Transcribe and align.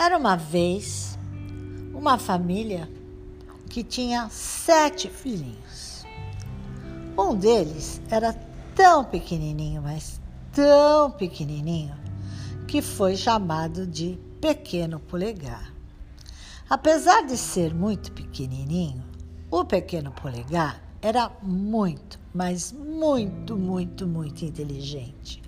Era 0.00 0.16
uma 0.16 0.34
vez 0.34 1.18
uma 1.92 2.16
família 2.16 2.90
que 3.68 3.84
tinha 3.84 4.30
sete 4.30 5.10
filhinhos. 5.10 6.06
Um 7.18 7.34
deles 7.34 8.00
era 8.10 8.32
tão 8.74 9.04
pequenininho, 9.04 9.82
mas 9.82 10.18
tão 10.54 11.10
pequenininho, 11.10 11.94
que 12.66 12.80
foi 12.80 13.14
chamado 13.14 13.86
de 13.86 14.18
Pequeno 14.40 15.00
Polegar. 15.00 15.70
Apesar 16.70 17.26
de 17.26 17.36
ser 17.36 17.74
muito 17.74 18.10
pequenininho, 18.12 19.04
o 19.50 19.66
Pequeno 19.66 20.12
Polegar 20.12 20.82
era 21.02 21.30
muito, 21.42 22.18
mas 22.32 22.72
muito, 22.72 23.54
muito, 23.54 24.06
muito 24.06 24.46
inteligente 24.46 25.42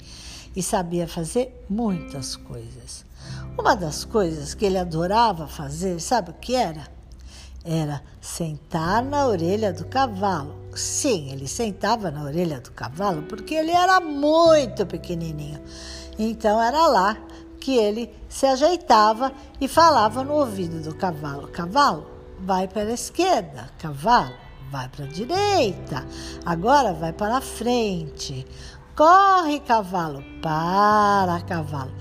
e 0.55 0.62
sabia 0.62 1.09
fazer 1.09 1.65
muitas 1.71 2.37
coisas. 2.37 3.11
Uma 3.59 3.77
das 3.77 4.05
coisas 4.05 4.55
que 4.55 4.65
ele 4.65 4.79
adorava 4.79 5.47
fazer, 5.47 6.01
sabe 6.01 6.30
o 6.30 6.34
que 6.34 6.55
era? 6.55 6.88
Era 7.65 8.02
sentar 8.20 9.05
na 9.05 9.27
orelha 9.27 9.73
do 9.73 9.84
cavalo. 9.84 10.55
Sim, 10.75 11.30
ele 11.30 11.47
sentava 11.47 12.11
na 12.11 12.25
orelha 12.25 12.61
do 12.61 12.73
cavalo 12.73 13.23
porque 13.23 13.55
ele 13.55 13.70
era 13.70 14.01
muito 14.01 14.87
pequenininho. 14.87 15.61
Então 16.19 16.61
era 16.61 16.87
lá 16.87 17.16
que 17.61 17.77
ele 17.77 18.12
se 18.28 18.47
ajeitava 18.47 19.30
e 19.61 19.69
falava 19.69 20.25
no 20.25 20.34
ouvido 20.34 20.83
do 20.83 20.95
cavalo: 20.95 21.47
Cavalo, 21.48 22.06
vai 22.41 22.66
para 22.66 22.83
a 22.89 22.95
esquerda, 22.95 23.70
cavalo, 23.78 24.34
vai 24.70 24.89
para 24.89 25.05
a 25.05 25.09
direita, 25.09 26.05
agora 26.45 26.92
vai 26.92 27.12
para 27.12 27.37
a 27.37 27.41
frente. 27.41 28.47
Corre, 28.97 29.61
cavalo, 29.61 30.22
para, 30.42 31.41
cavalo. 31.42 31.92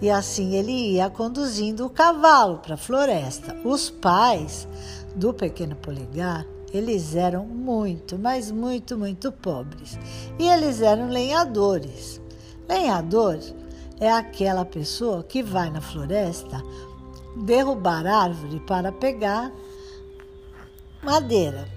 E 0.00 0.10
assim 0.10 0.54
ele 0.54 0.72
ia 0.72 1.10
conduzindo 1.10 1.84
o 1.84 1.90
cavalo 1.90 2.58
para 2.58 2.74
a 2.74 2.78
floresta. 2.78 3.56
Os 3.64 3.90
pais 3.90 4.66
do 5.14 5.34
pequeno 5.34 5.76
Poligar, 5.76 6.46
eles 6.72 7.14
eram 7.14 7.44
muito, 7.44 8.18
mas 8.18 8.50
muito, 8.50 8.96
muito 8.96 9.30
pobres. 9.30 9.98
E 10.38 10.48
eles 10.48 10.80
eram 10.80 11.08
lenhadores. 11.08 12.20
Lenhador 12.68 13.38
é 13.98 14.10
aquela 14.10 14.64
pessoa 14.64 15.22
que 15.22 15.42
vai 15.42 15.70
na 15.70 15.80
floresta 15.80 16.62
derrubar 17.44 18.06
árvore 18.06 18.60
para 18.60 18.90
pegar 18.90 19.52
madeira. 21.02 21.68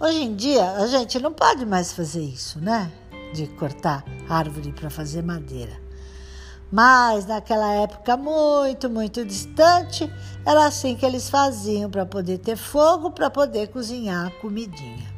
Hoje 0.00 0.22
em 0.22 0.34
dia 0.34 0.72
a 0.72 0.86
gente 0.86 1.18
não 1.18 1.32
pode 1.32 1.64
mais 1.66 1.92
fazer 1.92 2.22
isso, 2.22 2.58
né? 2.60 2.90
de 3.32 3.46
cortar 3.46 4.04
árvore 4.28 4.72
para 4.72 4.90
fazer 4.90 5.22
madeira. 5.22 5.87
Mas 6.70 7.26
naquela 7.26 7.72
época 7.72 8.16
muito, 8.16 8.90
muito 8.90 9.24
distante, 9.24 10.12
era 10.44 10.66
assim 10.66 10.94
que 10.94 11.06
eles 11.06 11.30
faziam 11.30 11.90
para 11.90 12.04
poder 12.04 12.38
ter 12.38 12.56
fogo, 12.56 13.10
para 13.10 13.30
poder 13.30 13.68
cozinhar 13.68 14.26
a 14.26 14.40
comidinha. 14.40 15.08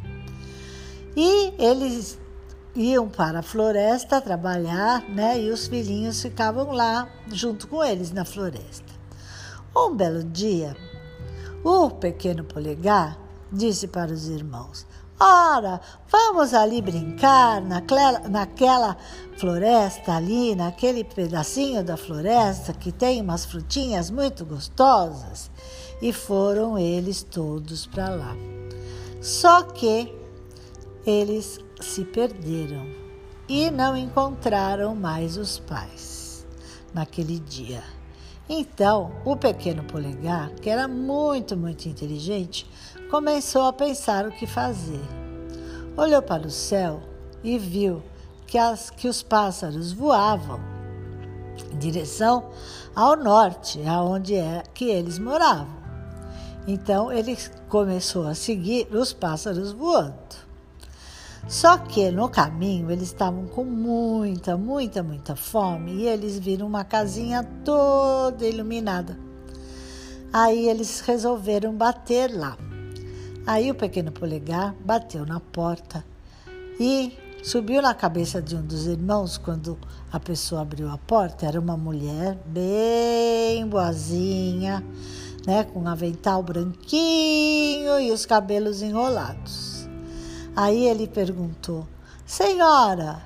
E 1.17 1.53
eles 1.59 2.19
iam 2.75 3.09
para 3.09 3.41
a 3.41 3.43
floresta 3.43 4.21
trabalhar, 4.21 5.03
né? 5.09 5.41
E 5.41 5.51
os 5.51 5.67
filhinhos 5.67 6.23
ficavam 6.23 6.71
lá 6.71 7.09
junto 7.33 7.67
com 7.67 7.83
eles 7.83 8.13
na 8.13 8.25
floresta. 8.25 8.93
Um 9.75 9.95
belo 9.95 10.23
dia, 10.23 10.77
o 11.65 11.91
pequeno 11.91 12.45
polegar 12.45 13.19
disse 13.53 13.89
para 13.89 14.13
os 14.13 14.29
irmãos: 14.29 14.87
Ora, 15.23 15.83
vamos 16.09 16.55
ali 16.55 16.81
brincar 16.81 17.61
naquela, 17.61 18.21
naquela 18.21 18.97
floresta 19.37 20.15
ali, 20.15 20.55
naquele 20.55 21.05
pedacinho 21.05 21.85
da 21.85 21.95
floresta 21.95 22.73
que 22.73 22.91
tem 22.91 23.21
umas 23.21 23.45
frutinhas 23.45 24.11
muito 24.11 24.47
gostosas. 24.47 25.51
E 26.01 26.11
foram 26.11 26.79
eles 26.79 27.23
todos 27.23 27.85
para 27.85 28.09
lá. 28.09 28.35
Só 29.21 29.63
que 29.63 30.11
eles 31.05 31.59
se 31.83 32.03
perderam 32.07 32.87
e 33.47 33.71
não 33.71 33.95
encontraram 33.95 34.95
mais 34.95 35.37
os 35.37 35.59
pais 35.59 36.47
naquele 36.95 37.39
dia. 37.39 37.83
Então, 38.49 39.13
o 39.25 39.37
pequeno 39.37 39.85
polegar, 39.85 40.51
que 40.55 40.71
era 40.71 40.89
muito, 40.89 41.57
muito 41.57 41.89
inteligente, 41.89 42.67
começou 43.11 43.63
a 43.63 43.73
pensar 43.73 44.27
o 44.27 44.33
que 44.33 44.47
fazer. 44.47 45.20
Olhou 45.97 46.23
para 46.23 46.47
o 46.47 46.51
céu 46.51 47.03
e 47.43 47.59
viu 47.59 48.03
que, 48.47 48.57
as, 48.57 48.91
que 48.91 49.09
os 49.09 49.23
pássaros 49.23 49.93
voavam 49.93 50.61
em 51.73 51.79
direção 51.79 52.51
ao 52.95 53.17
norte, 53.17 53.81
aonde 53.87 54.35
é 54.35 54.63
que 54.73 54.87
eles 54.87 55.19
moravam. 55.19 55.81
Então 56.67 57.11
ele 57.11 57.37
começou 57.69 58.27
a 58.27 58.35
seguir 58.35 58.87
os 58.95 59.13
pássaros 59.13 59.73
voando. 59.73 60.15
Só 61.49 61.79
que 61.79 62.11
no 62.11 62.29
caminho 62.29 62.91
eles 62.91 63.09
estavam 63.09 63.47
com 63.47 63.65
muita, 63.65 64.57
muita, 64.57 65.03
muita 65.03 65.35
fome 65.35 65.93
e 65.93 66.07
eles 66.07 66.39
viram 66.39 66.67
uma 66.67 66.85
casinha 66.85 67.43
toda 67.65 68.47
iluminada. 68.47 69.19
Aí 70.33 70.69
eles 70.69 71.01
resolveram 71.01 71.75
bater 71.75 72.33
lá. 72.33 72.57
Aí 73.51 73.69
o 73.69 73.75
pequeno 73.75 74.13
polegar 74.13 74.77
bateu 74.85 75.27
na 75.27 75.41
porta 75.41 76.05
e 76.79 77.19
subiu 77.43 77.83
na 77.83 77.93
cabeça 77.93 78.41
de 78.41 78.55
um 78.55 78.63
dos 78.63 78.87
irmãos 78.87 79.37
quando 79.37 79.77
a 80.13 80.21
pessoa 80.21 80.63
abriu 80.63 80.89
a 80.89 80.97
porta. 80.97 81.47
Era 81.47 81.59
uma 81.59 81.77
mulher 81.77 82.39
bem 82.47 83.67
boazinha, 83.67 84.85
né, 85.45 85.65
com 85.65 85.81
um 85.81 85.89
avental 85.89 86.45
branquinho 86.45 87.99
e 87.99 88.13
os 88.13 88.25
cabelos 88.25 88.83
enrolados. 88.83 89.89
Aí 90.55 90.87
ele 90.87 91.09
perguntou: 91.09 91.89
Senhora, 92.25 93.21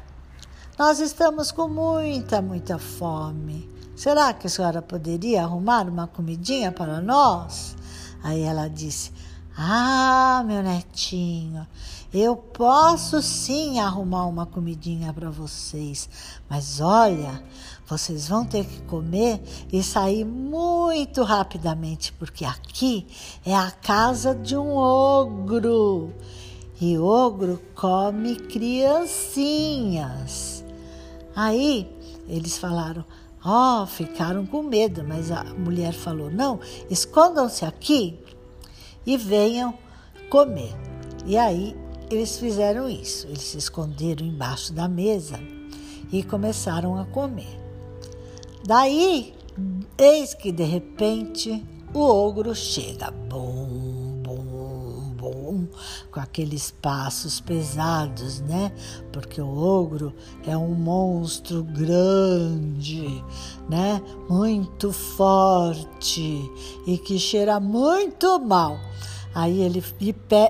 nós 0.78 1.00
estamos 1.00 1.52
com 1.52 1.68
muita, 1.68 2.40
muita 2.40 2.78
fome. 2.78 3.70
Será 3.94 4.32
que 4.32 4.46
a 4.46 4.50
senhora 4.50 4.80
poderia 4.80 5.42
arrumar 5.42 5.86
uma 5.86 6.06
comidinha 6.06 6.72
para 6.72 7.02
nós? 7.02 7.76
Aí 8.22 8.40
ela 8.40 8.68
disse: 8.68 9.12
ah, 9.56 10.42
meu 10.46 10.62
netinho, 10.62 11.66
eu 12.12 12.36
posso 12.36 13.22
sim 13.22 13.78
arrumar 13.78 14.26
uma 14.26 14.46
comidinha 14.46 15.12
para 15.12 15.30
vocês, 15.30 16.08
mas 16.48 16.80
olha, 16.80 17.42
vocês 17.86 18.28
vão 18.28 18.44
ter 18.44 18.64
que 18.64 18.82
comer 18.82 19.40
e 19.72 19.82
sair 19.82 20.24
muito 20.24 21.22
rapidamente, 21.22 22.12
porque 22.12 22.44
aqui 22.44 23.06
é 23.44 23.54
a 23.54 23.70
casa 23.70 24.34
de 24.34 24.56
um 24.56 24.76
ogro. 24.76 26.12
E 26.80 26.98
ogro 26.98 27.60
come 27.74 28.36
criancinhas. 28.36 30.64
Aí 31.36 31.88
eles 32.28 32.58
falaram: 32.58 33.04
Ó, 33.44 33.82
oh, 33.82 33.86
ficaram 33.86 34.46
com 34.46 34.62
medo, 34.62 35.04
mas 35.06 35.30
a 35.30 35.44
mulher 35.44 35.92
falou: 35.92 36.30
Não, 36.30 36.58
escondam-se 36.90 37.64
aqui 37.64 38.18
e 39.06 39.16
venham 39.16 39.74
comer. 40.30 40.74
E 41.26 41.36
aí 41.36 41.76
eles 42.10 42.38
fizeram 42.38 42.88
isso. 42.88 43.26
Eles 43.26 43.42
se 43.42 43.58
esconderam 43.58 44.26
embaixo 44.26 44.72
da 44.72 44.88
mesa 44.88 45.38
e 46.12 46.22
começaram 46.22 46.98
a 46.98 47.04
comer. 47.06 47.60
Daí, 48.66 49.34
eis 49.98 50.34
que 50.34 50.50
de 50.50 50.64
repente 50.64 51.64
o 51.92 52.00
ogro 52.00 52.54
chega. 52.54 53.10
Bum, 53.10 53.83
com 56.10 56.20
aqueles 56.20 56.70
passos 56.70 57.40
pesados, 57.40 58.40
né? 58.40 58.72
Porque 59.12 59.40
o 59.40 59.56
ogro 59.56 60.14
é 60.46 60.56
um 60.56 60.74
monstro 60.74 61.62
grande, 61.62 63.22
né? 63.68 64.00
Muito 64.28 64.92
forte 64.92 66.50
e 66.86 66.98
que 66.98 67.18
cheira 67.18 67.58
muito 67.58 68.38
mal. 68.38 68.78
Aí 69.34 69.62
ele 69.62 69.82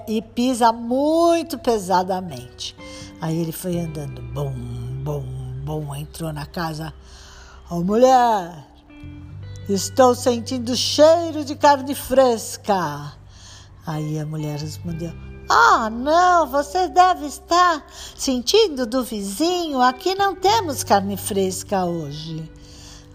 e, 0.09 0.23
pisa 0.23 0.71
muito 0.71 1.59
pesadamente. 1.59 2.77
Aí 3.21 3.39
ele 3.39 3.53
foi 3.53 3.79
andando, 3.79 4.21
bom, 4.21 4.53
bom, 5.03 5.25
bom, 5.65 5.95
entrou 5.95 6.33
na 6.33 6.45
casa. 6.45 6.93
Ô 7.71 7.77
oh, 7.77 7.81
mulher, 7.83 8.67
estou 9.67 10.15
sentindo 10.15 10.77
cheiro 10.77 11.43
de 11.45 11.57
carne 11.57 11.95
fresca. 11.95 13.15
Aí 13.87 14.19
a 14.19 14.27
mulher 14.27 14.59
respondeu: 14.59 15.13
Ah, 15.49 15.91
não, 15.91 16.47
você 16.47 16.89
deve 16.89 17.27
estar 17.27 17.87
sentindo 18.17 18.87
do 18.87 19.05
vizinho. 19.05 19.81
Aqui 19.81 20.15
não 20.15 20.35
temos 20.35 20.83
carne 20.83 21.17
fresca 21.17 21.85
hoje. 21.85 22.51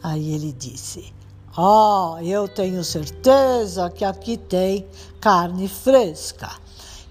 Aí 0.03 0.33
ele 0.33 0.53
disse: 0.53 1.13
Oh, 1.57 2.17
eu 2.21 2.47
tenho 2.47 2.83
certeza 2.83 3.89
que 3.89 4.05
aqui 4.05 4.37
tem 4.37 4.87
carne 5.19 5.67
fresca. 5.67 6.49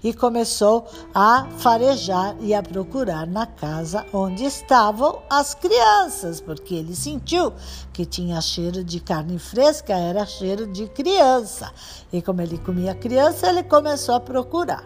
E 0.03 0.13
começou 0.13 0.87
a 1.13 1.47
farejar 1.57 2.35
e 2.39 2.53
a 2.53 2.63
procurar 2.63 3.27
na 3.27 3.45
casa 3.45 4.05
onde 4.13 4.45
estavam 4.45 5.21
as 5.29 5.53
crianças, 5.53 6.39
porque 6.39 6.75
ele 6.75 6.95
sentiu 6.95 7.53
que 7.91 8.05
tinha 8.05 8.39
cheiro 8.41 8.83
de 8.83 8.99
carne 8.99 9.37
fresca, 9.37 9.93
era 9.93 10.25
cheiro 10.25 10.67
de 10.67 10.87
criança. 10.87 11.71
E 12.11 12.21
como 12.21 12.41
ele 12.41 12.57
comia 12.57 12.95
criança, 12.95 13.47
ele 13.47 13.63
começou 13.63 14.15
a 14.15 14.19
procurar. 14.19 14.83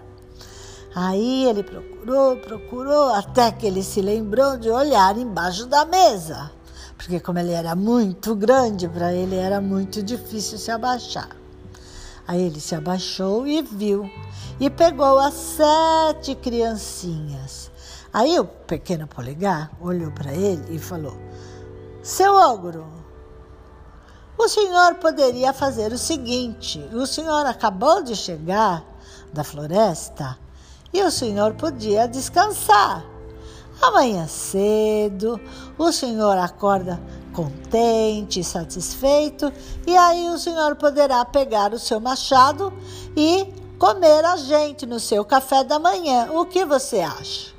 Aí 0.96 1.46
ele 1.46 1.64
procurou, 1.64 2.38
procurou, 2.38 3.10
até 3.10 3.52
que 3.52 3.66
ele 3.66 3.82
se 3.82 4.00
lembrou 4.00 4.58
de 4.58 4.70
olhar 4.70 5.18
embaixo 5.18 5.66
da 5.66 5.86
mesa, 5.86 6.52
porque 6.96 7.20
como 7.20 7.40
ele 7.40 7.52
era 7.52 7.76
muito 7.76 8.36
grande, 8.36 8.88
para 8.88 9.12
ele 9.12 9.36
era 9.36 9.60
muito 9.60 10.04
difícil 10.04 10.60
se 10.60 10.70
abaixar. 10.70 11.43
Aí 12.28 12.42
ele 12.42 12.60
se 12.60 12.74
abaixou 12.74 13.46
e 13.46 13.62
viu, 13.62 14.10
e 14.60 14.70
pegou 14.70 15.20
as 15.20 15.34
sete 15.34 16.36
criancinhas. 16.36 17.72
Aí 18.14 18.40
o 18.40 18.46
pequeno 18.46 19.08
polegar 19.08 19.72
olhou 19.82 20.12
para 20.12 20.34
ele 20.34 20.76
e 20.76 20.80
falou: 20.80 21.18
Seu 22.02 22.34
ogro, 22.34 22.86
o 24.38 24.48
senhor 24.48 24.96
poderia 24.96 25.54
fazer 25.54 25.92
o 25.92 25.98
seguinte: 25.98 26.80
o 26.94 27.06
senhor 27.06 27.46
acabou 27.46 28.04
de 28.04 28.16
chegar 28.16 28.84
da 29.32 29.44
floresta 29.44 30.38
e 30.94 31.02
o 31.02 31.12
senhor 31.12 31.56
podia 31.56 32.08
descansar. 32.08 33.04
Amanhã 33.82 34.28
cedo, 34.28 35.40
o 35.78 35.92
senhor 35.92 36.38
acorda 36.38 37.02
contente 37.34 38.44
satisfeito, 38.44 39.52
e 39.86 39.98
aí 39.98 40.30
o 40.30 40.38
senhor 40.38 40.76
poderá 40.76 41.26
pegar 41.26 41.74
o 41.74 41.80
seu 41.80 42.00
machado 42.00 42.72
e 43.18 43.46
comer 43.78 44.24
a 44.24 44.38
gente 44.38 44.86
no 44.86 45.00
seu 45.00 45.26
café 45.26 45.64
da 45.64 45.80
manhã. 45.80 46.30
O 46.32 46.46
que 46.46 46.64
você 46.64 47.00
acha? 47.00 47.52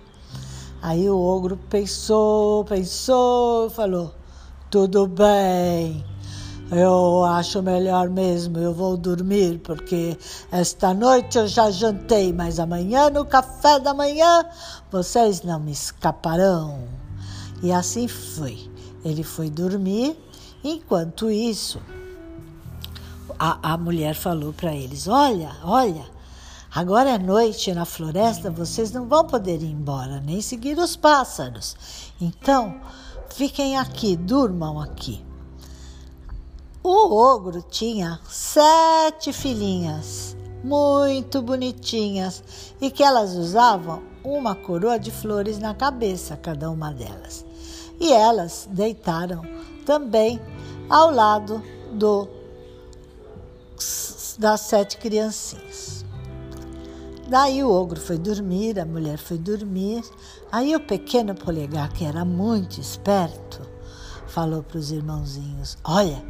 Aí 0.81 1.09
o 1.11 1.19
ogro 1.19 1.59
pensou, 1.69 2.65
pensou, 2.65 3.69
falou: 3.71 4.15
tudo 4.71 5.07
bem. 5.07 6.05
Eu 6.73 7.25
acho 7.25 7.63
melhor 7.63 8.09
mesmo, 8.09 8.59
eu 8.59 8.73
vou 8.73 8.97
dormir, 8.97 9.59
porque 9.59 10.19
esta 10.51 10.93
noite 10.93 11.39
eu 11.39 11.47
já 11.47 11.71
jantei, 11.71 12.33
mas 12.33 12.59
amanhã, 12.59 13.11
no 13.11 13.25
café 13.25 13.79
da 13.79 13.95
manhã, 13.95 14.45
vocês 14.91 15.43
não 15.43 15.61
me 15.61 15.73
escaparão. 15.73 16.81
E 17.63 17.71
assim 17.71 18.09
foi. 18.09 18.74
Ele 19.05 19.23
foi 19.23 19.51
dormir, 19.51 20.17
enquanto 20.63 21.31
isso, 21.31 21.81
a, 23.39 23.75
a 23.75 23.77
mulher 23.77 24.15
falou 24.15 24.53
para 24.53 24.75
eles: 24.75 25.07
Olha, 25.09 25.53
olha, 25.63 26.05
agora 26.75 27.11
é 27.11 27.19
noite 27.19 27.73
na 27.73 27.85
floresta, 27.85 28.51
vocês 28.51 28.91
não 28.91 29.07
vão 29.07 29.27
poder 29.27 29.63
ir 29.63 29.71
embora, 29.71 30.21
nem 30.21 30.41
seguir 30.41 30.79
os 30.79 30.97
pássaros. 30.97 31.77
Então, 32.21 32.81
fiquem 33.31 33.77
aqui, 33.77 34.17
durmam 34.17 34.81
aqui. 34.81 35.25
O 36.83 37.15
ogro 37.15 37.63
tinha 37.63 38.21
sete 38.29 39.33
filhinhas, 39.33 40.37
muito 40.63 41.41
bonitinhas, 41.41 42.43
e 42.81 42.91
que 42.91 43.03
elas 43.03 43.35
usavam 43.35 44.03
uma 44.23 44.55
coroa 44.55 44.99
de 44.99 45.11
flores 45.11 45.59
na 45.59 45.75
cabeça, 45.75 46.37
cada 46.37 46.71
uma 46.71 46.93
delas. 46.93 47.45
E 48.01 48.13
elas 48.13 48.69
deitaram 48.71 49.43
também 49.87 50.41
ao 50.89 51.11
lado 51.11 51.63
do, 51.93 52.29
das 54.39 54.61
sete 54.61 54.99
criancinhas. 54.99 56.05
Daí 57.29 57.65
o 57.65 57.71
ogro 57.71 58.01
foi 58.01 58.19
dormir, 58.19 58.79
a 58.79 58.85
mulher 58.85 59.19
foi 59.19 59.39
dormir. 59.39 60.05
Aí 60.53 60.77
o 60.77 60.81
pequeno 60.81 61.35
polegar, 61.35 61.93
que 61.93 62.05
era 62.05 62.25
muito 62.25 62.81
esperto, 62.81 63.63
falou 64.27 64.63
para 64.63 64.79
os 64.79 64.91
irmãozinhos: 64.91 65.79
Olha, 65.83 66.23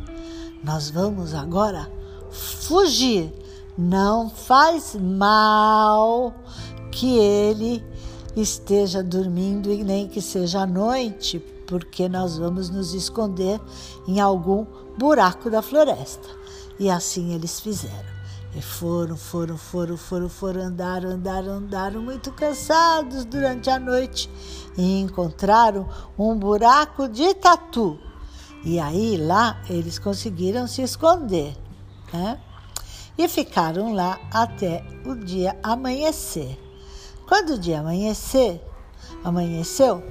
nós 0.62 0.90
vamos 0.90 1.34
agora 1.34 1.90
fugir. 2.30 3.32
Não 3.76 4.30
faz 4.30 4.94
mal 4.94 6.32
que 6.92 7.18
ele 7.18 7.84
esteja 8.36 9.02
dormindo 9.02 9.72
e 9.72 9.82
nem 9.82 10.06
que 10.06 10.22
seja 10.22 10.60
à 10.60 10.66
noite, 10.66 11.44
porque 11.66 12.08
nós 12.08 12.38
vamos 12.38 12.70
nos 12.70 12.94
esconder 12.94 13.60
em 14.06 14.20
algum 14.20 14.66
buraco 14.98 15.50
da 15.50 15.62
floresta. 15.62 16.28
E 16.78 16.90
assim 16.90 17.34
eles 17.34 17.60
fizeram. 17.60 18.14
E 18.54 18.62
foram, 18.62 19.16
foram, 19.16 19.56
foram, 19.56 19.96
foram, 19.96 20.28
foram, 20.28 20.60
andaram, 20.62 21.10
andaram, 21.10 21.52
andaram, 21.54 22.00
muito 22.00 22.30
cansados 22.32 23.24
durante 23.24 23.68
a 23.68 23.80
noite 23.80 24.30
e 24.76 25.00
encontraram 25.00 25.88
um 26.16 26.36
buraco 26.36 27.08
de 27.08 27.34
tatu 27.34 27.98
e 28.64 28.80
aí 28.80 29.18
lá 29.18 29.60
eles 29.68 29.98
conseguiram 29.98 30.66
se 30.66 30.80
esconder, 30.80 31.54
né? 32.10 32.40
E 33.16 33.28
ficaram 33.28 33.92
lá 33.92 34.18
até 34.32 34.82
o 35.04 35.14
dia 35.14 35.56
amanhecer. 35.62 36.58
Quando 37.28 37.50
o 37.50 37.58
dia 37.58 37.80
amanhecer, 37.80 38.60
amanheceu, 39.22 40.02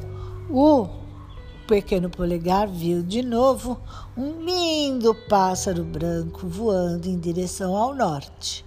o 1.63 1.67
pequeno 1.67 2.09
polegar 2.09 2.67
viu 2.67 3.01
de 3.01 3.21
novo 3.21 3.79
um 4.17 4.41
lindo 4.41 5.15
pássaro 5.29 5.83
branco 5.83 6.45
voando 6.45 7.07
em 7.07 7.17
direção 7.17 7.75
ao 7.75 7.95
norte. 7.95 8.65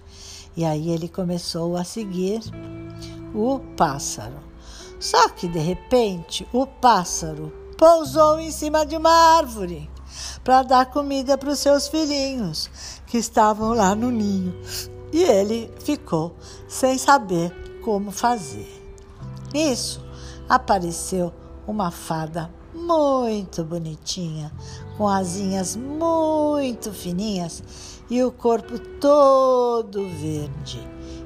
E 0.55 0.65
aí 0.65 0.89
ele 0.89 1.07
começou 1.07 1.77
a 1.77 1.83
seguir 1.83 2.41
o 3.35 3.59
pássaro. 3.77 4.39
Só 4.99 5.29
que 5.29 5.47
de 5.47 5.59
repente 5.59 6.47
o 6.51 6.65
pássaro 6.65 7.53
pousou 7.77 8.39
em 8.39 8.51
cima 8.51 8.83
de 8.83 8.97
uma 8.97 9.37
árvore 9.37 9.87
para 10.43 10.63
dar 10.63 10.87
comida 10.87 11.37
para 11.37 11.51
os 11.51 11.59
seus 11.59 11.87
filhinhos 11.87 12.67
que 13.05 13.19
estavam 13.19 13.75
lá 13.75 13.93
no 13.93 14.09
ninho. 14.09 14.55
E 15.13 15.21
ele 15.21 15.71
ficou 15.83 16.35
sem 16.67 16.97
saber 16.97 17.51
como 17.83 18.11
fazer. 18.11 18.67
Nisso 19.53 20.03
apareceu 20.49 21.31
uma 21.67 21.91
fada 21.91 22.57
muito 22.77 23.63
bonitinha, 23.63 24.51
com 24.97 25.07
asinhas 25.07 25.75
muito 25.75 26.93
fininhas 26.93 27.63
e 28.09 28.23
o 28.23 28.31
corpo 28.31 28.79
todo 28.79 30.07
verde, 30.07 30.79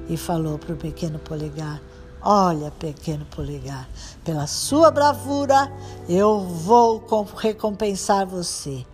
e 0.09 0.17
falou 0.17 0.57
para 0.57 0.73
o 0.73 0.77
pequeno 0.77 1.19
polegar: 1.19 1.81
Olha, 2.21 2.71
pequeno 2.71 3.25
polegar, 3.25 3.89
pela 4.23 4.47
sua 4.47 4.89
bravura 4.89 5.71
eu 6.07 6.39
vou 6.39 7.03
recompensar 7.35 8.25
você. 8.25 8.85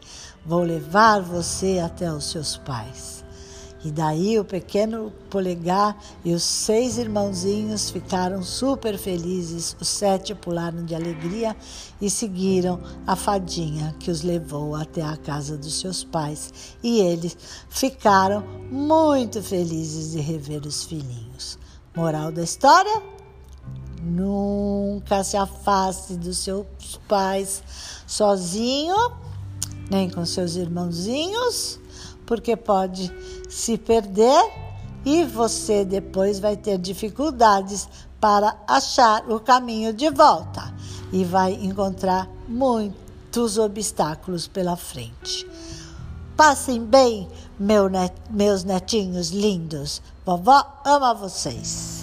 Vou 0.46 0.64
levar 0.64 1.22
você 1.22 1.80
até 1.80 2.12
os 2.12 2.32
seus 2.32 2.56
pais. 2.58 3.24
E 3.84 3.92
daí 3.92 4.40
o 4.40 4.44
pequeno 4.44 5.14
polegar 5.30 5.98
e 6.26 6.34
os 6.34 6.44
seis 6.44 6.98
irmãozinhos 6.98 7.90
ficaram 7.90 8.42
super 8.42 8.98
felizes. 8.98 9.76
Os 9.80 9.88
sete 9.88 10.34
pularam 10.34 10.84
de 10.84 10.96
alegria 10.96 11.56
e 12.02 12.10
seguiram 12.10 12.80
a 13.06 13.16
fadinha 13.16 13.96
que 14.00 14.10
os 14.10 14.24
levou 14.24 14.76
até 14.76 15.04
a 15.04 15.16
casa 15.16 15.58
dos 15.58 15.80
seus 15.80 16.04
pais. 16.04 16.76
E 16.82 17.00
eles 17.00 17.38
ficaram 17.70 18.44
muito 18.72 19.42
felizes 19.44 20.12
de 20.12 20.20
rever 20.20 20.66
os 20.66 20.84
filhinhos. 20.84 21.60
Moral 21.96 22.32
da 22.32 22.44
história? 22.44 23.02
Nunca 24.02 25.24
se 25.24 25.36
afaste 25.36 26.16
dos 26.16 26.38
seus 26.38 26.66
pais 27.08 27.64
sozinho, 28.06 28.96
nem 29.90 30.10
com 30.10 30.26
seus 30.26 30.56
irmãozinhos, 30.56 31.80
porque 32.28 32.56
pode 32.56 33.12
se 33.50 33.78
perder 33.78 34.44
e 35.04 35.24
você 35.24 35.84
depois 35.84 36.40
vai 36.40 36.56
ter 36.56 36.78
dificuldades 36.78 37.90
para 38.20 38.56
achar 38.68 39.28
o 39.32 39.40
caminho 39.40 39.94
de 39.94 40.10
volta 40.10 40.74
e 41.12 41.24
vai 41.24 41.54
encontrar 41.54 42.30
muitos 42.48 43.58
obstáculos 43.58 44.48
pela 44.48 44.76
frente. 44.76 45.48
Passem 46.36 46.84
bem, 46.84 47.28
meu 47.58 47.90
net, 47.90 48.14
meus 48.30 48.64
netinhos 48.64 49.30
lindos. 49.30 50.02
Vovó 50.26 50.82
ama 50.86 51.14
vocês. 51.14 51.97